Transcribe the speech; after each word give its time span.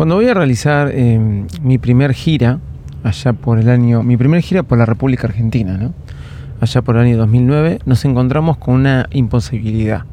Cuando 0.00 0.14
voy 0.14 0.28
a 0.28 0.32
realizar 0.32 0.92
eh, 0.94 1.44
mi 1.60 1.76
primer 1.76 2.14
gira, 2.14 2.58
allá 3.04 3.34
por 3.34 3.58
el 3.58 3.68
año, 3.68 4.02
mi 4.02 4.16
primer 4.16 4.40
gira 4.40 4.62
por 4.62 4.78
la 4.78 4.86
República 4.86 5.26
Argentina, 5.26 5.76
¿no? 5.76 5.92
allá 6.58 6.80
por 6.80 6.96
el 6.96 7.02
año 7.02 7.18
2009, 7.18 7.80
nos 7.84 8.02
encontramos 8.06 8.56
con 8.56 8.76
una 8.76 9.08
imposibilidad. 9.10 10.06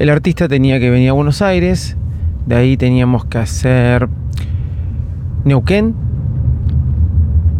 El 0.00 0.10
artista 0.10 0.48
tenía 0.48 0.80
que 0.80 0.90
venir 0.90 1.10
a 1.10 1.12
Buenos 1.12 1.42
Aires, 1.42 1.96
de 2.46 2.56
ahí 2.56 2.76
teníamos 2.76 3.24
que 3.24 3.38
hacer 3.38 4.08
Neuquén, 5.44 5.94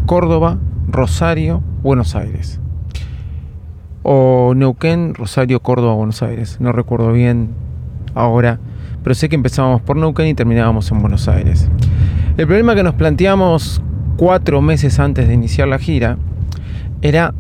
Córdoba, 0.07 0.59
Rosario, 0.89 1.63
Buenos 1.85 2.17
Aires. 2.17 2.59
O 4.03 4.55
Neuquén, 4.57 5.15
Rosario, 5.15 5.61
Córdoba, 5.61 5.95
Buenos 5.95 6.21
Aires. 6.21 6.57
No 6.59 6.73
recuerdo 6.73 7.13
bien 7.13 7.51
ahora, 8.17 8.59
pero 9.03 9.15
sé 9.15 9.29
que 9.29 9.37
empezábamos 9.37 9.83
por 9.83 9.97
Neuquén 9.97 10.29
y 10.29 10.35
terminábamos 10.35 10.91
en 10.91 11.01
Buenos 11.01 11.29
Aires. 11.29 11.69
El 12.37 12.47
problema 12.47 12.75
que 12.75 12.83
nos 12.83 12.95
planteamos 12.95 13.83
cuatro 14.17 14.63
meses 14.63 14.99
antes 14.99 15.29
de 15.29 15.35
iniciar 15.35 15.69
la 15.69 15.79
gira 15.79 16.17
era 17.03 17.35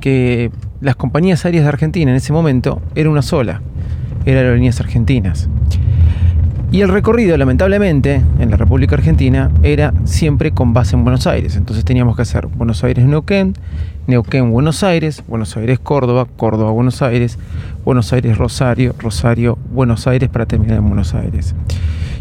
que 0.00 0.50
las 0.80 0.96
compañías 0.96 1.44
aéreas 1.44 1.64
de 1.64 1.68
Argentina 1.68 2.10
en 2.10 2.16
ese 2.16 2.32
momento 2.32 2.82
era 2.94 3.10
una 3.10 3.22
sola, 3.22 3.62
era 4.24 4.40
Aerolíneas 4.40 4.80
Argentinas. 4.80 5.48
Y 6.72 6.80
el 6.80 6.88
recorrido, 6.88 7.36
lamentablemente, 7.36 8.22
en 8.40 8.50
la 8.50 8.56
República 8.56 8.96
Argentina 8.96 9.50
era 9.62 9.94
siempre 10.04 10.50
con 10.50 10.72
base 10.72 10.96
en 10.96 11.04
Buenos 11.04 11.26
Aires. 11.26 11.56
Entonces 11.56 11.84
teníamos 11.84 12.16
que 12.16 12.22
hacer 12.22 12.48
Buenos 12.48 12.82
Aires-Neuquén, 12.82 13.54
Neuquén-Buenos 14.08 14.82
Aires, 14.82 15.22
Buenos 15.28 15.56
Aires-Córdoba, 15.56 16.26
Córdoba-Buenos 16.36 17.02
Aires, 17.02 17.38
Buenos 17.84 18.12
Aires-Rosario, 18.12 18.94
Rosario-Buenos 18.98 20.06
Aires 20.08 20.28
para 20.28 20.46
terminar 20.46 20.78
en 20.78 20.86
Buenos 20.86 21.14
Aires. 21.14 21.54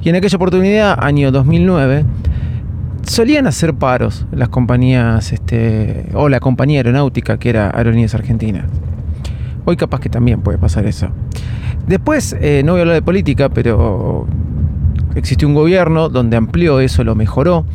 Y 0.04 0.10
en 0.10 0.16
aquella 0.16 0.36
oportunidad, 0.36 1.04
año 1.04 1.32
2009, 1.32 2.06
solían 3.04 3.48
hacer 3.48 3.74
paros 3.74 4.26
las 4.32 4.50
compañías, 4.50 5.34
este, 5.34 6.06
o 6.14 6.30
la 6.30 6.40
compañía 6.40 6.80
aeronáutica 6.80 7.40
que 7.40 7.50
era 7.50 7.72
Aerolíneas 7.76 8.14
Argentinas. 8.14 8.66
Hoy 9.66 9.76
capaz 9.76 10.00
que 10.00 10.10
también 10.10 10.42
puede 10.42 10.60
pasar 10.60 10.86
eso. 10.86 11.10
Después, 11.88 12.36
eh, 12.40 12.64
no 12.66 12.74
voy 12.74 12.80
a 12.80 12.82
hablar 12.82 12.96
de 12.96 13.02
política, 13.02 13.50
pero 13.50 14.28
existió 15.16 15.48
un 15.48 15.54
gobierno 15.54 16.10
donde 16.10 16.36
amplió 16.36 16.80
eso, 16.80 17.04
lo 17.04 17.16
mejoró, 17.16 17.66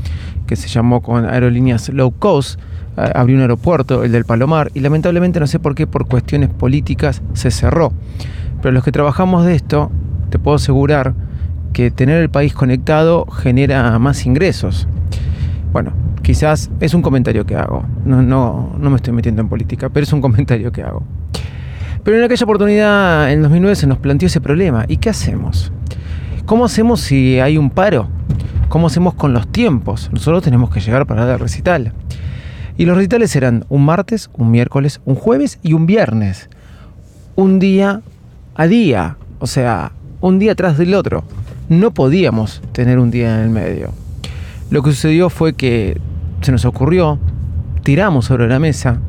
que 0.47 0.57
se 0.57 0.69
llamó 0.69 1.01
con 1.01 1.27
aerolíneas 1.27 1.89
low 1.91 2.13
cost, 2.13 2.61
abrió 2.97 3.37
un 3.37 3.43
aeropuerto, 3.43 4.03
el 4.03 4.13
del 4.13 4.25
Palomar, 4.25 4.71
y 4.75 4.81
lamentablemente 4.81 5.39
no 5.39 5.47
sé 5.47 5.59
por 5.59 5.75
qué, 5.75 5.87
por 5.87 6.07
cuestiones 6.07 6.49
políticas, 6.49 7.23
se 7.35 7.51
cerró. 7.51 7.93
Pero 8.61 8.73
los 8.73 8.85
que 8.85 8.93
trabajamos 8.93 9.47
de 9.47 9.55
esto, 9.55 9.91
te 10.29 10.39
puedo 10.39 10.57
asegurar 10.57 11.15
que 11.73 11.91
tener 11.91 12.21
el 12.21 12.31
país 12.31 12.53
conectado 12.53 13.27
genera 13.27 13.97
más 13.99 14.27
ingresos. 14.27 14.89
Bueno, 15.73 15.93
quizás 16.23 16.71
es 16.81 16.95
un 16.95 17.03
comentario 17.03 17.47
que 17.47 17.55
hago, 17.55 17.85
no, 18.05 18.23
no, 18.23 18.75
no 18.77 18.91
me 18.91 18.97
estoy 18.97 19.15
metiendo 19.15 19.41
en 19.41 19.49
política, 19.49 19.89
pero 19.89 20.05
es 20.05 20.13
un 20.13 20.21
comentario 20.23 20.73
que 20.73 20.83
hago. 20.83 21.05
Pero 22.05 22.17
en 22.17 22.25
aquella 22.25 22.45
oportunidad, 22.45 23.31
en 23.31 23.43
2009, 23.43 23.77
se 23.77 23.87
nos 23.87 23.99
planteó 23.99 24.27
ese 24.27 24.41
problema. 24.41 24.85
¿Y 24.89 24.97
qué 24.97 25.11
hacemos? 25.11 25.71
¿Cómo 26.47 26.65
hacemos 26.65 27.01
si 27.01 27.39
hay 27.41 27.59
un 27.59 27.71
paro? 27.71 28.09
¿Cómo 28.69 28.87
hacemos 28.87 29.15
con 29.15 29.33
los 29.33 29.49
tiempos? 29.49 30.11
Nosotros 30.13 30.43
tenemos 30.43 30.71
que 30.71 30.81
llegar 30.81 31.07
para 31.07 31.31
el 31.31 31.39
recital. 31.39 31.93
Y 32.79 32.87
los 32.87 32.97
recitales 32.97 33.37
eran 33.37 33.65
un 33.69 33.85
martes, 33.85 34.31
un 34.33 34.51
miércoles, 34.51 35.01
un 35.05 35.15
jueves 35.15 35.59
y 35.63 35.75
un 35.75 35.87
viernes. 35.87 36.49
Un 37.37 37.59
día 37.59 38.01
a 38.55 38.67
día. 38.67 39.17
O 39.39 39.47
sea, 39.47 39.93
un 40.21 40.39
día 40.39 40.55
tras 40.55 40.79
del 40.79 40.95
otro. 40.95 41.25
No 41.69 41.93
podíamos 41.93 42.63
tener 42.73 42.99
un 42.99 43.11
día 43.11 43.37
en 43.37 43.45
el 43.45 43.51
medio. 43.51 43.91
Lo 44.71 44.83
que 44.83 44.91
sucedió 44.91 45.31
fue 45.31 45.53
que 45.53 46.01
se 46.41 46.53
nos 46.53 46.65
ocurrió, 46.65 47.19
tiramos 47.83 48.27
sobre 48.27 48.49
la 48.49 48.59
mesa 48.59 49.01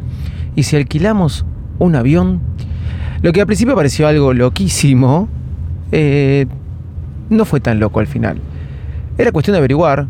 y 0.55 0.63
si 0.63 0.75
alquilamos 0.75 1.45
un 1.79 1.95
avión 1.95 2.41
lo 3.21 3.31
que 3.31 3.41
al 3.41 3.47
principio 3.47 3.75
pareció 3.75 4.07
algo 4.07 4.33
loquísimo, 4.33 5.27
eh, 5.91 6.47
no 7.29 7.45
fue 7.45 7.59
tan 7.59 7.79
loco 7.79 7.99
al 7.99 8.07
final. 8.07 8.39
Era 9.17 9.31
cuestión 9.31 9.53
de 9.53 9.59
averiguar, 9.59 10.07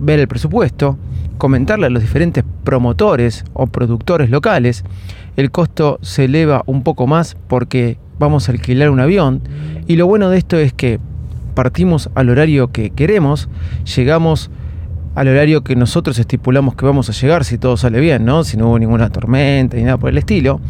ver 0.00 0.20
el 0.20 0.28
presupuesto, 0.28 0.96
comentarle 1.38 1.86
a 1.86 1.90
los 1.90 2.02
diferentes 2.02 2.44
promotores 2.62 3.44
o 3.54 3.66
productores 3.66 4.30
locales. 4.30 4.84
El 5.36 5.50
costo 5.50 5.98
se 6.00 6.26
eleva 6.26 6.62
un 6.66 6.82
poco 6.82 7.06
más 7.06 7.36
porque 7.48 7.98
vamos 8.18 8.48
a 8.48 8.52
alquilar 8.52 8.90
un 8.90 9.00
avión. 9.00 9.42
Y 9.88 9.96
lo 9.96 10.06
bueno 10.06 10.30
de 10.30 10.38
esto 10.38 10.58
es 10.58 10.72
que 10.72 11.00
partimos 11.54 12.10
al 12.14 12.30
horario 12.30 12.68
que 12.68 12.90
queremos, 12.90 13.48
llegamos 13.96 14.50
al 15.16 15.28
horario 15.28 15.64
que 15.64 15.74
nosotros 15.74 16.18
estipulamos 16.18 16.76
que 16.76 16.84
vamos 16.84 17.08
a 17.08 17.12
llegar 17.12 17.44
si 17.44 17.58
todo 17.58 17.76
sale 17.76 18.00
bien, 18.00 18.24
¿no? 18.24 18.44
Si 18.44 18.56
no 18.56 18.68
hubo 18.68 18.78
ninguna 18.78 19.10
tormenta 19.10 19.76
ni 19.76 19.82
nada 19.82 19.96
por 19.96 20.10
el 20.10 20.18
estilo 20.18 20.60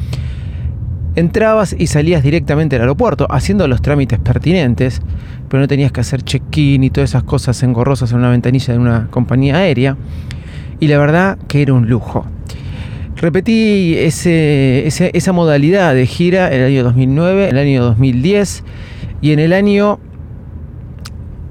entrabas 1.17 1.75
y 1.77 1.89
salías 1.89 2.23
directamente 2.23 2.77
al 2.77 2.83
aeropuerto 2.83 3.27
haciendo 3.31 3.67
los 3.67 3.83
trámites 3.83 4.21
pertinentes, 4.21 5.03
pero 5.49 5.63
no 5.63 5.69
tenías 5.69 5.91
que 5.91 6.01
hacer 6.01 6.23
check-in 6.23 6.85
y 6.85 6.91
todas 6.91 7.11
esas 7.11 7.25
cosas 7.25 7.61
engorrosas 7.63 8.13
en 8.13 8.19
una 8.19 8.31
ventanilla 8.31 8.75
de 8.75 8.79
una 8.79 9.09
compañía 9.11 9.57
aérea. 9.57 9.97
Y 10.79 10.89
la 10.89 10.99
verdad 10.99 11.39
que 11.49 11.63
era 11.63 11.73
un 11.73 11.89
lujo. 11.89 12.27
Repetí 13.17 13.95
esa 13.97 15.33
modalidad 15.33 15.95
de 15.95 16.05
gira 16.07 16.53
en 16.53 16.61
el 16.61 16.67
año 16.67 16.85
2009, 16.85 17.49
en 17.49 17.57
el 17.57 17.67
año 17.67 17.83
2010 17.85 18.63
y 19.23 19.33
en 19.33 19.39
el 19.39 19.55
año 19.55 19.99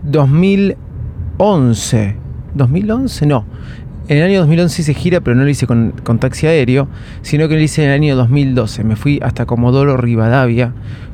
2011. 0.03 2.17
¿2011? 2.55 3.27
No. 3.27 3.45
En 4.07 4.17
el 4.17 4.23
año 4.23 4.39
2011 4.41 4.83
hice 4.83 4.93
gira, 4.93 5.19
pero 5.21 5.35
no 5.35 5.43
lo 5.43 5.49
hice 5.49 5.65
con, 5.65 5.91
taxi 6.19 6.45
aéreo, 6.45 6.87
sino 7.23 7.47
que 7.47 7.55
lo 7.55 7.61
hice 7.61 7.83
en 7.83 7.89
el 7.89 7.95
año 7.95 8.15
2012. 8.15 8.83
Me 8.83 8.95
fui 8.95 9.19
hasta 9.23 9.47
Comodoro 9.47 9.97
Rivadavia 9.97 10.73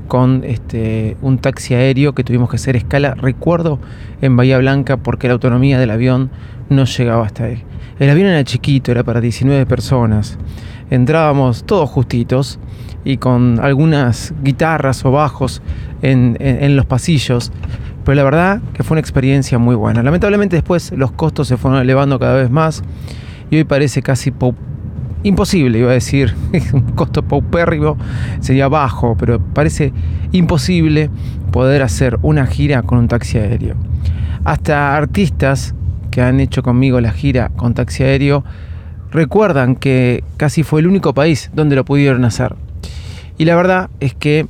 con 0.10 0.44
este, 0.44 1.16
un 1.22 1.38
taxi 1.38 1.74
aéreo 1.74 2.14
que 2.14 2.26
tuvimos 2.26 2.50
que 2.50 2.58
hacer 2.58 2.76
escala, 2.76 3.14
recuerdo, 3.14 3.80
en 4.22 4.36
Bahía 4.36 4.58
Blanca, 4.58 4.98
porque 4.98 5.28
la 5.28 5.36
autonomía 5.36 5.80
del 5.80 5.90
avión 5.90 6.32
no 6.68 6.84
llegaba 6.84 7.26
hasta 7.26 7.46
ahí. 7.46 7.64
El 7.98 8.10
avión 8.10 8.28
era 8.28 8.44
chiquito, 8.44 8.92
era 8.92 9.06
para 9.06 9.22
19 9.22 9.66
personas. 9.66 10.38
Entrábamos 10.90 11.64
todos 11.64 11.90
justitos 11.90 12.60
y 13.06 13.16
con 13.18 13.62
algunas 13.62 14.34
guitarras 14.44 15.06
o 15.06 15.12
bajos 15.12 15.62
en 16.02 16.76
los 16.76 16.86
pasillos 16.86 17.54
pero 18.04 18.16
la 18.16 18.24
verdad 18.24 18.62
que 18.74 18.84
fue 18.84 18.96
una 18.96 19.02
experiencia 19.02 19.58
muy 19.58 19.76
buena. 19.76 20.04
Lamentablemente 20.04 20.56
después 20.56 20.92
los 20.92 21.12
costos 21.12 21.48
se 21.48 21.58
fueron 21.58 21.80
elevando 21.82 22.20
cada 22.20 22.36
vez 22.36 22.50
más 22.50 22.84
y 23.50 23.58
hoy 23.58 23.64
parece 23.64 24.02
casi 24.02 24.34
imposible, 25.24 25.80
iba 25.80 25.92
a 25.92 25.94
decir, 25.94 26.34
un 26.74 26.92
costo 26.94 27.24
paupérrimo 27.24 27.98
sería 28.40 28.68
bajo, 28.68 29.16
pero 29.18 29.40
parece 29.40 29.94
imposible 30.32 31.10
poder 31.52 31.84
hacer 31.84 32.18
una 32.22 32.46
gira 32.48 32.82
con 32.82 32.98
un 32.98 33.08
taxi 33.08 33.38
aéreo. 33.38 33.76
Hasta 34.44 34.96
artistas 34.96 35.76
que 36.10 36.22
han 36.22 36.40
hecho 36.40 36.64
conmigo 36.64 37.00
la 37.02 37.12
gira 37.12 37.50
con 37.50 37.74
taxi 37.74 38.04
aéreo 38.04 38.44
recuerdan 39.12 39.76
que 39.76 40.24
casi 40.38 40.64
fue 40.64 40.80
el 40.82 40.88
único 40.88 41.14
país 41.14 41.52
donde 41.54 41.76
lo 41.76 41.86
pudieron 41.86 42.26
hacer. 42.26 42.56
Y 43.38 43.46
la 43.46 43.56
verdad 43.56 43.90
es 44.00 44.14
que 44.14 44.48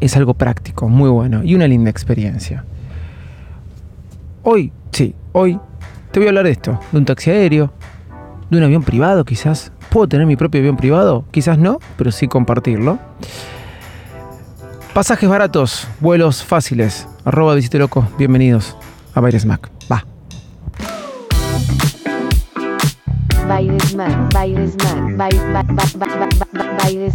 es 0.00 0.16
algo 0.16 0.34
práctico, 0.34 0.88
muy 0.88 1.08
bueno 1.10 1.42
y 1.42 1.54
una 1.54 1.66
linda 1.66 1.90
experiencia. 1.90 2.64
Hoy, 4.42 4.72
sí, 4.92 5.14
hoy 5.32 5.58
te 6.12 6.20
voy 6.20 6.26
a 6.26 6.30
hablar 6.30 6.44
de 6.44 6.52
esto, 6.52 6.78
de 6.92 6.98
un 6.98 7.04
taxi 7.04 7.30
aéreo, 7.30 7.72
de 8.50 8.58
un 8.58 8.64
avión 8.64 8.82
privado 8.82 9.24
quizás. 9.24 9.72
¿Puedo 9.90 10.08
tener 10.08 10.26
mi 10.26 10.36
propio 10.36 10.60
avión 10.60 10.76
privado? 10.76 11.24
Quizás 11.30 11.58
no, 11.58 11.78
pero 11.96 12.12
sí 12.12 12.28
compartirlo. 12.28 12.98
Pasajes 14.94 15.28
baratos, 15.28 15.86
vuelos 16.00 16.42
fáciles. 16.42 17.06
Arroba 17.24 17.54
visite 17.54 17.78
loco, 17.78 18.08
bienvenidos 18.18 18.76
a 19.14 19.20
Baires 19.20 19.44
Mac. 19.44 19.70
Va. 19.90 20.04
Baires 23.46 23.94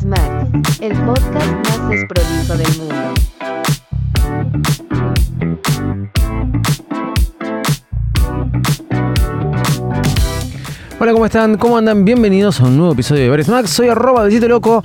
Mac, 0.06 0.48
el 0.80 0.94
podcast 1.06 1.71
más 1.92 2.00
desprolijo 2.00 2.58
del 2.58 2.78
mundo. 2.78 2.96
Hola, 11.00 11.14
¿cómo 11.14 11.26
están? 11.26 11.58
¿Cómo 11.58 11.78
andan? 11.78 12.06
Bienvenidos 12.06 12.62
a 12.62 12.66
un 12.66 12.78
nuevo 12.78 12.94
episodio 12.94 13.24
de 13.24 13.30
Baires 13.30 13.50
Mac. 13.50 13.66
Soy 13.66 13.90
arroba 13.90 14.24
besito 14.24 14.48
loco 14.48 14.84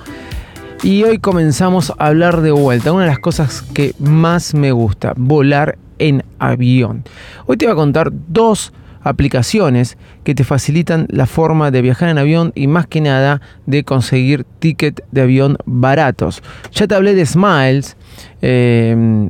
y 0.83 1.03
hoy 1.05 1.19
comenzamos 1.19 1.91
a 1.91 2.07
hablar 2.07 2.41
de 2.41 2.51
vuelta. 2.51 2.93
Una 2.93 3.05
de 3.05 3.11
las 3.11 3.19
cosas 3.19 3.63
que 3.63 3.95
más 3.99 4.55
me 4.55 4.73
gusta, 4.73 5.13
volar 5.17 5.79
en 5.99 6.25
avión. 6.39 7.05
Hoy 7.47 7.57
te 7.57 7.67
voy 7.67 7.73
a 7.73 7.77
contar 7.77 8.11
dos 8.13 8.73
aplicaciones 9.07 9.97
que 10.25 10.35
te 10.35 10.45
facilitan 10.45 11.07
la 11.11 11.27
forma 11.27 11.71
de 11.71 11.83
viajar 11.83 12.09
en 12.09 12.19
avión 12.19 12.53
y 12.55 12.67
más 12.67 12.87
que 12.87 13.01
nada 13.01 13.41
de 13.67 13.85
conseguir 13.85 14.45
ticket 14.59 15.05
de 15.13 15.23
avión 15.23 15.57
baratos. 15.65 16.43
Ya 16.73 16.87
te 16.87 16.95
hablé 16.95 17.15
de 17.15 17.25
Smiles, 17.25 17.97
eh, 18.43 19.27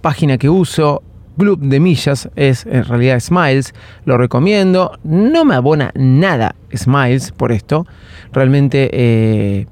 página 0.00 0.38
que 0.38 0.48
uso, 0.48 1.02
club 1.38 1.60
de 1.60 1.80
millas, 1.80 2.28
es 2.36 2.66
en 2.66 2.84
realidad 2.84 3.20
Smiles, 3.20 3.72
lo 4.04 4.18
recomiendo, 4.18 4.98
no 5.04 5.44
me 5.44 5.54
abona 5.54 5.92
nada 5.94 6.56
Smiles 6.74 7.32
por 7.32 7.52
esto, 7.52 7.86
realmente 8.32 8.90
eh, 8.92 9.66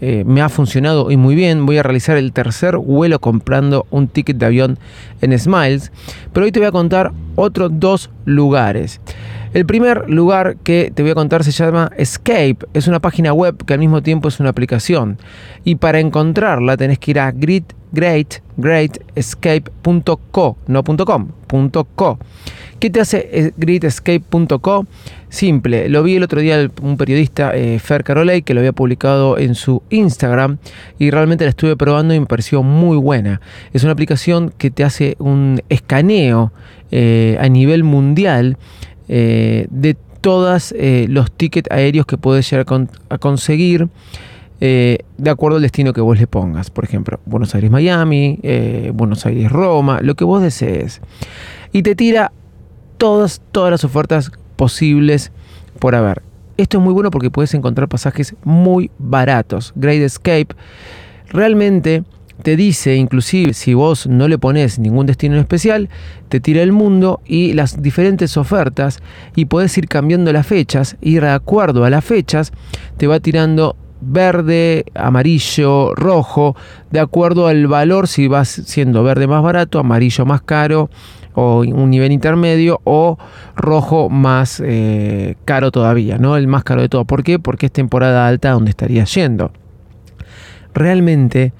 eh, 0.00 0.24
me 0.26 0.42
ha 0.42 0.48
funcionado 0.48 1.10
y 1.10 1.16
muy 1.16 1.34
bien. 1.34 1.66
Voy 1.66 1.78
a 1.78 1.82
realizar 1.82 2.16
el 2.16 2.32
tercer 2.32 2.76
vuelo 2.76 3.18
comprando 3.20 3.86
un 3.90 4.08
ticket 4.08 4.36
de 4.36 4.46
avión 4.46 4.78
en 5.20 5.38
Smiles. 5.38 5.92
Pero 6.32 6.46
hoy 6.46 6.52
te 6.52 6.60
voy 6.60 6.68
a 6.68 6.72
contar 6.72 7.12
otros 7.34 7.70
dos 7.74 8.10
lugares. 8.24 9.00
El 9.54 9.64
primer 9.64 10.10
lugar 10.10 10.56
que 10.62 10.92
te 10.94 11.02
voy 11.02 11.12
a 11.12 11.14
contar 11.14 11.42
se 11.44 11.50
llama 11.50 11.90
Escape. 11.96 12.58
Es 12.74 12.88
una 12.88 13.00
página 13.00 13.32
web 13.32 13.56
que 13.64 13.72
al 13.72 13.80
mismo 13.80 14.02
tiempo 14.02 14.28
es 14.28 14.38
una 14.38 14.50
aplicación. 14.50 15.18
Y 15.64 15.76
para 15.76 16.00
encontrarla 16.00 16.76
tenés 16.76 16.98
que 16.98 17.12
ir 17.12 17.20
a 17.20 17.32
Grit 17.32 17.72
great, 17.96 18.42
greatescape.co, 18.58 20.56
no 20.66 20.82
.com, 20.84 21.28
.co. 21.96 22.18
¿Qué 22.86 22.90
te 22.90 23.00
hace 23.00 23.28
eh, 23.32 23.52
greatescape.co? 23.56 24.86
Simple, 25.28 25.88
lo 25.88 26.04
vi 26.04 26.14
el 26.14 26.22
otro 26.22 26.40
día 26.40 26.70
un 26.82 26.96
periodista, 26.96 27.50
eh, 27.52 27.80
Fer 27.80 28.04
Carolay, 28.04 28.42
que 28.42 28.54
lo 28.54 28.60
había 28.60 28.70
publicado 28.70 29.38
en 29.38 29.56
su 29.56 29.82
Instagram 29.90 30.58
y 30.96 31.10
realmente 31.10 31.42
la 31.42 31.50
estuve 31.50 31.76
probando 31.76 32.14
y 32.14 32.20
me 32.20 32.26
pareció 32.26 32.62
muy 32.62 32.96
buena. 32.96 33.40
Es 33.72 33.82
una 33.82 33.90
aplicación 33.90 34.52
que 34.56 34.70
te 34.70 34.84
hace 34.84 35.16
un 35.18 35.60
escaneo 35.68 36.52
eh, 36.92 37.36
a 37.40 37.48
nivel 37.48 37.82
mundial 37.82 38.56
de 39.08 39.96
todos 40.20 40.72
los 41.08 41.32
tickets 41.32 41.68
aéreos 41.72 42.06
que 42.06 42.18
puedes 42.18 42.48
llegar 42.48 42.66
a 43.08 43.18
conseguir 43.18 43.88
eh, 44.58 45.00
de 45.18 45.30
acuerdo 45.30 45.56
al 45.56 45.62
destino 45.62 45.92
que 45.92 46.00
vos 46.00 46.18
le 46.18 46.26
pongas. 46.26 46.70
Por 46.70 46.84
ejemplo, 46.84 47.20
Buenos 47.26 47.54
Aires-Miami, 47.54 48.38
eh, 48.42 48.90
Buenos 48.94 49.26
Aires-Roma, 49.26 50.00
lo 50.00 50.14
que 50.14 50.24
vos 50.24 50.42
desees. 50.42 51.00
Y 51.72 51.82
te 51.82 51.94
tira 51.94 52.32
todas, 52.98 53.42
todas 53.52 53.70
las 53.70 53.84
ofertas 53.84 54.32
posibles 54.56 55.32
por 55.78 55.94
haber. 55.94 56.22
Esto 56.56 56.78
es 56.78 56.84
muy 56.84 56.94
bueno 56.94 57.10
porque 57.10 57.30
puedes 57.30 57.52
encontrar 57.54 57.88
pasajes 57.88 58.34
muy 58.42 58.90
baratos. 58.98 59.72
Great 59.76 60.00
Escape 60.00 60.48
realmente 61.28 62.04
te 62.42 62.56
dice, 62.56 62.96
inclusive 62.96 63.54
si 63.54 63.74
vos 63.74 64.06
no 64.06 64.28
le 64.28 64.38
pones 64.38 64.78
ningún 64.78 65.06
destino 65.06 65.34
en 65.34 65.40
especial, 65.40 65.88
te 66.28 66.40
tira 66.40 66.62
el 66.62 66.72
mundo 66.72 67.20
y 67.24 67.52
las 67.54 67.82
diferentes 67.82 68.36
ofertas 68.36 69.00
y 69.34 69.46
puedes 69.46 69.76
ir 69.78 69.88
cambiando 69.88 70.32
las 70.32 70.46
fechas 70.46 70.96
y 71.00 71.14
de 71.14 71.28
acuerdo 71.28 71.84
a 71.84 71.90
las 71.90 72.04
fechas 72.04 72.52
te 72.96 73.06
va 73.06 73.20
tirando 73.20 73.76
verde, 74.00 74.84
amarillo, 74.94 75.94
rojo, 75.94 76.54
de 76.90 77.00
acuerdo 77.00 77.48
al 77.48 77.66
valor, 77.66 78.08
si 78.08 78.28
vas 78.28 78.48
siendo 78.48 79.02
verde 79.02 79.26
más 79.26 79.42
barato, 79.42 79.78
amarillo 79.78 80.26
más 80.26 80.42
caro, 80.42 80.90
o 81.36 81.60
un 81.60 81.90
nivel 81.90 82.12
intermedio, 82.12 82.80
o 82.84 83.18
rojo 83.54 84.08
más 84.08 84.60
eh, 84.64 85.36
caro 85.44 85.70
todavía, 85.70 86.18
¿no? 86.18 86.36
El 86.36 86.48
más 86.48 86.64
caro 86.64 86.80
de 86.80 86.88
todo. 86.88 87.04
¿Por 87.04 87.22
qué? 87.22 87.38
Porque 87.38 87.66
es 87.66 87.72
temporada 87.72 88.26
alta 88.26 88.50
donde 88.50 88.70
estaría 88.70 89.04
yendo. 89.04 89.52
Realmente 90.74 91.52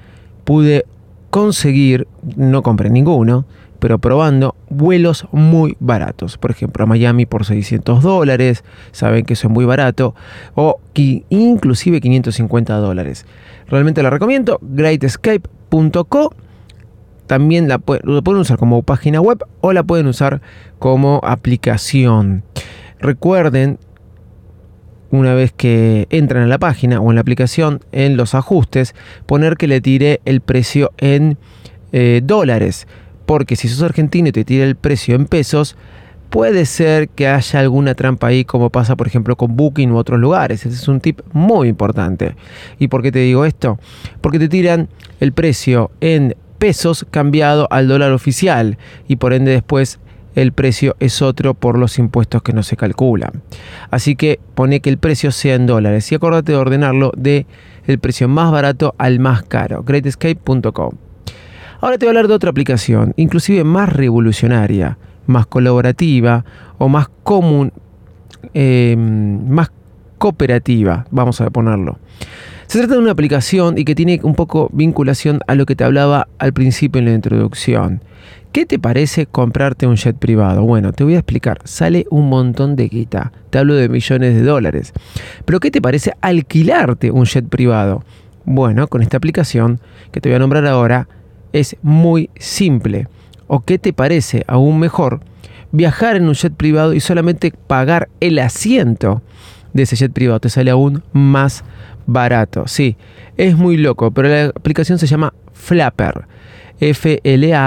pude 0.43 0.85
conseguir, 1.29 2.07
no 2.35 2.63
compré 2.63 2.89
ninguno, 2.89 3.45
pero 3.79 3.99
probando 3.99 4.55
vuelos 4.69 5.27
muy 5.31 5.77
baratos. 5.79 6.37
Por 6.37 6.49
ejemplo, 6.49 6.83
a 6.83 6.87
Miami 6.87 7.27
por 7.27 7.45
600 7.45 8.01
dólares, 8.01 8.63
saben 8.91 9.25
que 9.25 9.33
eso 9.33 9.47
es 9.47 9.53
muy 9.53 9.65
barato, 9.65 10.15
o 10.55 10.79
inclusive 11.29 12.01
550 12.01 12.75
dólares. 12.77 13.25
Realmente 13.67 14.01
la 14.01 14.09
recomiendo, 14.09 14.57
greatescape.co. 14.61 16.33
También 17.27 17.67
la, 17.67 17.77
pueden 17.77 18.41
usar 18.41 18.57
como 18.57 18.81
página 18.83 19.21
web 19.21 19.43
o 19.61 19.73
la 19.73 19.83
pueden 19.83 20.07
usar 20.07 20.41
como 20.79 21.21
aplicación. 21.23 22.43
Recuerden, 22.99 23.77
una 25.11 25.33
vez 25.33 25.51
que 25.51 26.07
entran 26.09 26.43
a 26.43 26.47
la 26.47 26.57
página 26.57 26.99
o 26.99 27.11
en 27.11 27.15
la 27.15 27.21
aplicación, 27.21 27.81
en 27.91 28.17
los 28.17 28.33
ajustes, 28.33 28.95
poner 29.25 29.57
que 29.57 29.67
le 29.67 29.81
tire 29.81 30.21
el 30.25 30.41
precio 30.41 30.91
en 30.97 31.37
eh, 31.91 32.21
dólares 32.23 32.87
porque 33.27 33.57
si 33.57 33.67
sos 33.67 33.83
argentino 33.83 34.29
y 34.29 34.31
te 34.31 34.45
tira 34.45 34.63
el 34.63 34.77
precio 34.77 35.13
en 35.13 35.25
pesos, 35.25 35.75
puede 36.29 36.65
ser 36.65 37.09
que 37.09 37.27
haya 37.27 37.59
alguna 37.59 37.93
trampa 37.93 38.27
ahí 38.27 38.45
como 38.45 38.69
pasa 38.69 38.95
por 38.95 39.05
ejemplo 39.05 39.35
con 39.35 39.55
Booking 39.55 39.91
u 39.91 39.97
otros 39.97 40.17
lugares. 40.17 40.65
Ese 40.65 40.75
es 40.75 40.87
un 40.87 41.01
tip 41.01 41.19
muy 41.33 41.67
importante. 41.67 42.35
¿Y 42.79 42.87
por 42.87 43.03
qué 43.03 43.11
te 43.11 43.19
digo 43.19 43.45
esto? 43.45 43.77
Porque 44.21 44.39
te 44.39 44.47
tiran 44.47 44.87
el 45.19 45.33
precio 45.33 45.91
en 45.99 46.35
pesos 46.57 47.05
cambiado 47.09 47.67
al 47.71 47.87
dólar 47.87 48.11
oficial 48.11 48.77
y 49.07 49.17
por 49.17 49.33
ende 49.33 49.51
después 49.51 49.99
el 50.35 50.51
precio 50.51 50.95
es 50.99 51.23
otro 51.23 51.55
por 51.55 51.79
los 51.79 51.97
impuestos 51.97 52.43
que 52.43 52.53
no 52.53 52.61
se 52.61 52.77
calculan. 52.77 53.41
Así 53.89 54.15
que 54.15 54.39
pone 54.53 54.81
que 54.81 54.89
el 54.89 54.99
precio 54.99 55.31
sea 55.31 55.55
en 55.55 55.65
dólares 55.65 56.11
y 56.11 56.15
acuérdate 56.15 56.51
de 56.51 56.57
ordenarlo 56.59 57.11
de 57.17 57.47
el 57.87 57.97
precio 57.99 58.27
más 58.27 58.51
barato 58.51 58.93
al 58.99 59.19
más 59.19 59.43
caro. 59.43 59.81
greatescape.com 59.83 60.91
Ahora 61.79 61.97
te 61.97 62.05
voy 62.05 62.09
a 62.09 62.11
hablar 62.11 62.27
de 62.27 62.33
otra 62.35 62.49
aplicación, 62.51 63.13
inclusive 63.17 63.63
más 63.63 63.91
revolucionaria, 63.91 64.97
más 65.25 65.47
colaborativa 65.47 66.45
o 66.77 66.87
más 66.87 67.07
común, 67.23 67.71
em, 68.53 69.47
más 69.49 69.71
cooperativa, 70.17 71.05
vamos 71.11 71.41
a 71.41 71.49
ponerlo. 71.49 71.99
Se 72.67 72.79
trata 72.79 72.95
de 72.95 72.99
una 72.99 73.11
aplicación 73.11 73.77
y 73.77 73.85
que 73.85 73.95
tiene 73.95 74.19
un 74.23 74.35
poco 74.35 74.69
vinculación 74.73 75.39
a 75.47 75.55
lo 75.55 75.65
que 75.65 75.75
te 75.75 75.85
hablaba 75.85 76.27
al 76.37 76.51
principio 76.51 76.99
en 76.99 77.05
la 77.05 77.13
introducción. 77.13 78.01
¿Qué 78.51 78.65
te 78.65 78.79
parece 78.79 79.25
comprarte 79.25 79.87
un 79.87 79.95
jet 79.95 80.17
privado? 80.17 80.63
Bueno, 80.63 80.91
te 80.91 81.03
voy 81.03 81.15
a 81.15 81.19
explicar. 81.19 81.59
Sale 81.63 82.05
un 82.09 82.27
montón 82.27 82.75
de 82.75 82.87
guita. 82.87 83.31
Te 83.51 83.59
hablo 83.59 83.75
de 83.75 83.87
millones 83.87 84.35
de 84.35 84.41
dólares. 84.41 84.93
Pero 85.45 85.59
¿qué 85.59 85.71
te 85.71 85.81
parece 85.81 86.13
alquilarte 86.21 87.11
un 87.11 87.25
jet 87.25 87.47
privado? 87.47 88.03
Bueno, 88.45 88.87
con 88.87 89.01
esta 89.01 89.17
aplicación 89.17 89.79
que 90.11 90.21
te 90.21 90.29
voy 90.29 90.37
a 90.37 90.39
nombrar 90.39 90.65
ahora, 90.65 91.07
es 91.53 91.77
muy 91.81 92.29
simple. 92.37 93.07
¿O 93.47 93.61
qué 93.61 93.77
te 93.77 93.93
parece 93.93 94.43
aún 94.47 94.79
mejor? 94.79 95.21
Viajar 95.71 96.15
en 96.15 96.27
un 96.27 96.33
jet 96.33 96.53
privado 96.53 96.93
y 96.93 96.99
solamente 96.99 97.53
pagar 97.67 98.09
el 98.19 98.39
asiento 98.39 99.21
de 99.77 99.83
ese 99.83 99.95
jet 99.95 100.11
privado 100.11 100.41
te 100.41 100.49
sale 100.49 100.71
aún 100.71 101.03
más 101.13 101.63
barato. 102.07 102.67
Sí, 102.67 102.97
es 103.37 103.55
muy 103.55 103.77
loco, 103.77 104.11
pero 104.11 104.27
la 104.27 104.47
aplicación 104.47 104.99
se 104.99 105.07
llama 105.07 105.33
Flapper. 105.53 106.25
F-L-A-P-P-E-R. 106.79 107.59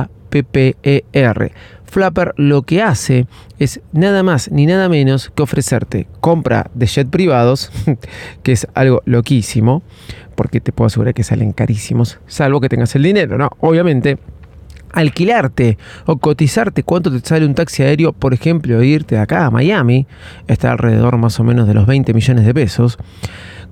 Flapper 1.85 2.35
lo 2.37 2.63
que 2.63 2.83
hace 2.83 3.27
es 3.59 3.81
nada 3.93 4.23
más 4.23 4.51
ni 4.51 4.67
nada 4.67 4.89
menos 4.89 5.33
que 5.35 5.43
ofrecerte 5.43 6.07
compra 6.21 6.71
de 6.75 6.87
jet 6.87 7.09
privados, 7.09 7.73
que 8.43 8.53
es 8.53 8.67
algo 8.75 9.03
loquísimo, 9.07 9.83
porque 10.35 10.61
te 10.61 10.73
puedo 10.73 10.87
asegurar 10.87 11.15
que 11.15 11.25
salen 11.25 11.53
carísimos, 11.53 12.21
salvo 12.27 12.61
que 12.61 12.69
tengas 12.69 12.95
el 12.95 13.03
dinero, 13.03 13.39
¿no? 13.39 13.51
Obviamente 13.61 14.19
alquilarte 14.93 15.79
o 16.07 16.19
cotizarte 16.19 16.83
cuánto 16.83 17.11
te 17.11 17.27
sale 17.27 17.47
un 17.47 17.55
taxi 17.55 17.83
aéreo, 17.83 18.13
por 18.13 18.35
ejemplo, 18.35 18.83
irte 18.83 19.15
de 19.15 19.21
acá 19.21 19.47
a 19.47 19.51
Miami, 19.51 20.07
está 20.49 20.73
alrededor 20.73 21.17
más 21.19 21.39
o 21.41 21.45
menos 21.45 21.67
de 21.67 21.75
los 21.75 21.87
20 21.87 22.13
millones 22.15 22.45
de 22.45 22.55
pesos 22.55 22.99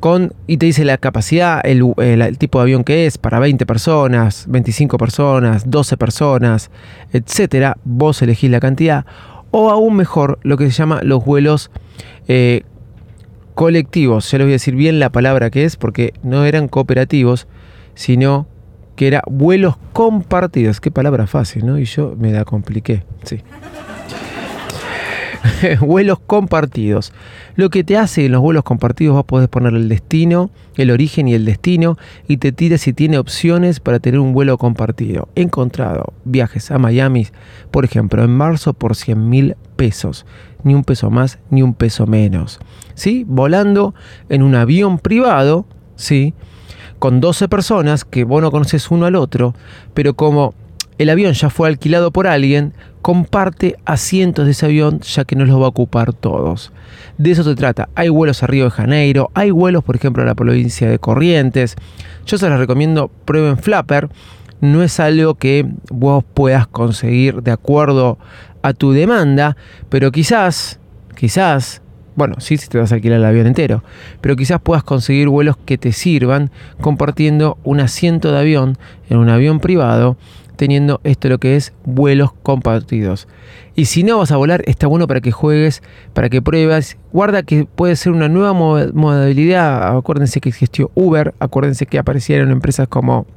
con, 0.00 0.32
y 0.46 0.58
te 0.58 0.66
dice 0.66 0.84
la 0.84 0.96
capacidad, 0.96 1.60
el, 1.64 1.94
tipo 2.38 2.58
de 2.58 2.62
avión 2.62 2.84
que 2.84 3.06
es, 3.06 3.18
para 3.18 3.38
20 3.38 3.66
personas, 3.66 4.46
25 4.48 4.96
personas, 4.96 5.68
12 5.68 5.96
personas, 5.96 6.70
etcétera. 7.12 7.76
Vos 7.84 8.22
elegís 8.22 8.50
la 8.50 8.60
cantidad. 8.60 9.06
O 9.50 9.70
aún 9.70 9.96
mejor, 9.96 10.38
lo 10.42 10.56
que 10.56 10.66
se 10.66 10.70
llama 10.70 11.00
los 11.02 11.24
vuelos 11.24 11.70
eh, 12.28 12.62
colectivos. 13.54 14.30
Ya 14.30 14.38
les 14.38 14.46
voy 14.46 14.52
a 14.52 14.54
decir 14.54 14.76
bien 14.76 15.00
la 15.00 15.10
palabra 15.10 15.50
que 15.50 15.64
es, 15.64 15.76
porque 15.76 16.12
no 16.22 16.44
eran 16.44 16.68
cooperativos, 16.68 17.48
sino 17.94 18.46
que 18.98 19.06
era 19.06 19.22
vuelos 19.28 19.76
compartidos. 19.92 20.80
Qué 20.80 20.90
palabra 20.90 21.28
fácil, 21.28 21.64
¿no? 21.64 21.78
Y 21.78 21.84
yo 21.84 22.16
me 22.18 22.32
la 22.32 22.44
compliqué. 22.44 23.04
Sí. 23.22 23.38
vuelos 25.80 26.18
compartidos. 26.18 27.12
Lo 27.54 27.70
que 27.70 27.84
te 27.84 27.96
hace 27.96 28.26
en 28.26 28.32
los 28.32 28.40
vuelos 28.40 28.64
compartidos, 28.64 29.14
vos 29.14 29.24
podés 29.24 29.48
poner 29.48 29.74
el 29.74 29.88
destino, 29.88 30.50
el 30.74 30.90
origen 30.90 31.28
y 31.28 31.34
el 31.34 31.44
destino, 31.44 31.96
y 32.26 32.38
te 32.38 32.50
tira 32.50 32.76
si 32.76 32.92
tiene 32.92 33.18
opciones 33.18 33.78
para 33.78 34.00
tener 34.00 34.18
un 34.18 34.32
vuelo 34.32 34.58
compartido. 34.58 35.28
Encontrado 35.36 36.12
viajes 36.24 36.72
a 36.72 36.78
Miami, 36.80 37.28
por 37.70 37.84
ejemplo, 37.84 38.24
en 38.24 38.30
marzo 38.30 38.74
por 38.74 38.96
100 38.96 39.28
mil 39.28 39.56
pesos. 39.76 40.26
Ni 40.64 40.74
un 40.74 40.82
peso 40.82 41.08
más, 41.08 41.38
ni 41.50 41.62
un 41.62 41.74
peso 41.74 42.08
menos. 42.08 42.58
¿Sí? 42.94 43.24
Volando 43.28 43.94
en 44.28 44.42
un 44.42 44.56
avión 44.56 44.98
privado, 44.98 45.66
¿sí? 45.94 46.34
Con 46.98 47.20
12 47.20 47.48
personas 47.48 48.04
que 48.04 48.24
vos 48.24 48.42
no 48.42 48.50
conoces 48.50 48.90
uno 48.90 49.06
al 49.06 49.14
otro, 49.14 49.54
pero 49.94 50.14
como 50.14 50.54
el 50.98 51.10
avión 51.10 51.32
ya 51.32 51.48
fue 51.48 51.68
alquilado 51.68 52.10
por 52.10 52.26
alguien, 52.26 52.72
comparte 53.02 53.76
asientos 53.84 54.44
de 54.44 54.50
ese 54.50 54.66
avión 54.66 55.00
ya 55.00 55.24
que 55.24 55.36
no 55.36 55.44
los 55.44 55.60
va 55.60 55.66
a 55.66 55.68
ocupar 55.68 56.12
todos. 56.12 56.72
De 57.16 57.30
eso 57.30 57.44
se 57.44 57.54
trata. 57.54 57.88
Hay 57.94 58.08
vuelos 58.08 58.42
a 58.42 58.48
Río 58.48 58.64
de 58.64 58.70
Janeiro, 58.70 59.30
hay 59.34 59.52
vuelos 59.52 59.84
por 59.84 59.94
ejemplo 59.94 60.24
a 60.24 60.26
la 60.26 60.34
provincia 60.34 60.90
de 60.90 60.98
Corrientes. 60.98 61.76
Yo 62.26 62.36
se 62.36 62.48
los 62.48 62.58
recomiendo, 62.58 63.10
prueben 63.24 63.58
Flapper. 63.58 64.08
no 64.60 64.82
es 64.82 64.98
algo 64.98 65.36
que 65.36 65.66
vos 65.88 66.24
puedas 66.34 66.66
conseguir 66.66 67.42
de 67.42 67.52
acuerdo 67.52 68.18
a 68.62 68.72
tu 68.72 68.90
demanda, 68.90 69.56
pero 69.88 70.10
quizás, 70.10 70.80
quizás, 71.16 71.80
bueno, 72.18 72.34
sí 72.40 72.56
si 72.56 72.66
te 72.68 72.78
vas 72.78 72.90
a 72.90 72.96
alquilar 72.96 73.20
el 73.20 73.24
avión 73.24 73.46
entero, 73.46 73.84
pero 74.20 74.34
quizás 74.34 74.60
puedas 74.60 74.82
conseguir 74.82 75.28
vuelos 75.28 75.56
que 75.56 75.78
te 75.78 75.92
sirvan 75.92 76.50
compartiendo 76.80 77.58
un 77.62 77.78
asiento 77.78 78.32
de 78.32 78.40
avión 78.40 78.76
en 79.08 79.18
un 79.18 79.28
avión 79.28 79.60
privado, 79.60 80.16
teniendo 80.56 81.00
esto 81.04 81.28
lo 81.28 81.38
que 81.38 81.54
es 81.54 81.72
vuelos 81.84 82.32
compartidos. 82.42 83.28
Y 83.76 83.84
si 83.84 84.02
no 84.02 84.18
vas 84.18 84.32
a 84.32 84.36
volar, 84.36 84.64
está 84.66 84.88
bueno 84.88 85.06
para 85.06 85.20
que 85.20 85.30
juegues, 85.30 85.80
para 86.12 86.28
que 86.28 86.42
pruebas. 86.42 86.96
Guarda 87.12 87.44
que 87.44 87.64
puede 87.64 87.94
ser 87.94 88.10
una 88.10 88.28
nueva 88.28 88.52
modalidad. 88.52 89.96
Acuérdense 89.96 90.40
que 90.40 90.48
existió 90.48 90.90
Uber, 90.96 91.34
acuérdense 91.38 91.86
que 91.86 92.00
aparecieron 92.00 92.50
empresas 92.50 92.88
como 92.88 93.28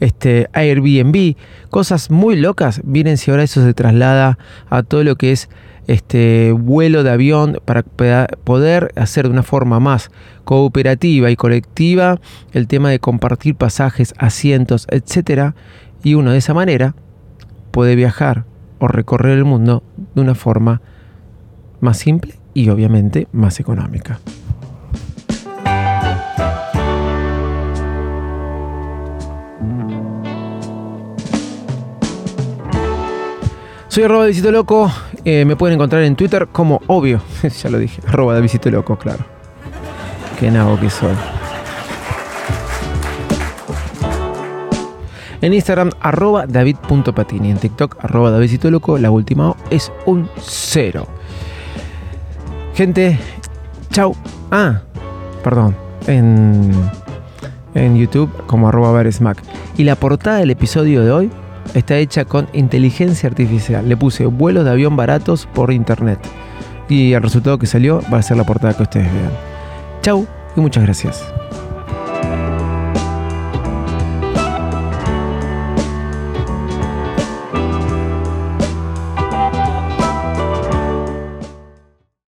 este, 0.00 0.48
Airbnb, 0.52 1.36
cosas 1.70 2.10
muy 2.10 2.36
locas. 2.36 2.82
Miren 2.84 3.16
si 3.16 3.30
ahora 3.30 3.44
eso 3.44 3.64
se 3.64 3.74
traslada 3.74 4.38
a 4.68 4.82
todo 4.82 5.04
lo 5.04 5.16
que 5.16 5.32
es 5.32 5.48
este 5.86 6.52
vuelo 6.52 7.02
de 7.02 7.10
avión 7.10 7.58
para 7.64 7.82
poder 7.82 8.92
hacer 8.96 9.26
de 9.26 9.32
una 9.32 9.42
forma 9.42 9.80
más 9.80 10.10
cooperativa 10.44 11.30
y 11.30 11.36
colectiva 11.36 12.20
el 12.52 12.66
tema 12.66 12.90
de 12.90 13.00
compartir 13.00 13.56
pasajes, 13.56 14.14
asientos, 14.18 14.86
etcétera, 14.90 15.54
y 16.02 16.14
uno 16.14 16.32
de 16.32 16.38
esa 16.38 16.54
manera 16.54 16.94
puede 17.70 17.96
viajar 17.96 18.44
o 18.78 18.88
recorrer 18.88 19.36
el 19.36 19.44
mundo 19.44 19.82
de 20.14 20.20
una 20.20 20.34
forma 20.34 20.80
más 21.80 21.98
simple 21.98 22.34
y 22.54 22.68
obviamente 22.68 23.28
más 23.32 23.60
económica. 23.60 24.20
Soy 33.90 34.04
arroba 34.04 34.22
de 34.22 34.28
Visito 34.28 34.52
Loco. 34.52 34.88
Eh, 35.24 35.44
me 35.44 35.56
pueden 35.56 35.74
encontrar 35.74 36.04
en 36.04 36.14
Twitter 36.14 36.46
como 36.52 36.80
obvio. 36.86 37.20
ya 37.42 37.70
lo 37.70 37.76
dije. 37.76 38.00
Arroba 38.06 38.36
de 38.36 38.40
Visito 38.40 38.70
Loco, 38.70 38.96
claro. 38.96 39.24
Qué 40.38 40.48
nabo 40.48 40.78
que 40.78 40.88
soy. 40.88 41.12
En 45.40 45.52
Instagram, 45.54 45.90
arroba 46.00 46.46
david.patini. 46.46 47.50
En 47.50 47.56
TikTok, 47.56 47.96
arroba 48.04 48.30
davidcito 48.30 48.70
loco. 48.70 48.96
La 48.96 49.10
última 49.10 49.56
es 49.70 49.90
un 50.06 50.28
cero. 50.38 51.08
Gente, 52.74 53.18
chau. 53.90 54.14
Ah, 54.52 54.82
perdón. 55.42 55.74
En, 56.06 56.70
en 57.74 57.96
YouTube 57.96 58.30
como 58.46 58.68
arroba 58.68 58.92
baresmack. 58.92 59.42
Y 59.76 59.82
la 59.82 59.96
portada 59.96 60.36
del 60.36 60.52
episodio 60.52 61.02
de 61.02 61.10
hoy 61.10 61.30
está 61.74 61.96
hecha 61.96 62.24
con 62.24 62.48
inteligencia 62.52 63.28
artificial. 63.28 63.88
Le 63.88 63.96
puse 63.96 64.26
vuelos 64.26 64.64
de 64.64 64.70
avión 64.70 64.96
baratos 64.96 65.46
por 65.46 65.72
internet. 65.72 66.18
Y 66.88 67.12
el 67.12 67.22
resultado 67.22 67.58
que 67.58 67.66
salió 67.66 68.02
va 68.12 68.18
a 68.18 68.22
ser 68.22 68.36
la 68.36 68.44
portada 68.44 68.76
que 68.76 68.82
ustedes 68.82 69.12
vean. 69.12 69.32
Chau 70.02 70.26
y 70.56 70.60
muchas 70.60 70.84
gracias. 70.84 71.39